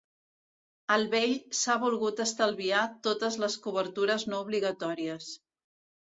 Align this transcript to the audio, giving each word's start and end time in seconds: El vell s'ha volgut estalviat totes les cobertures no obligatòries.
El 0.95 1.03
vell 1.11 1.35
s'ha 1.57 1.75
volgut 1.83 2.21
estalviat 2.25 2.97
totes 3.09 3.39
les 3.45 3.59
cobertures 3.67 4.27
no 4.33 4.43
obligatòries. 4.49 5.31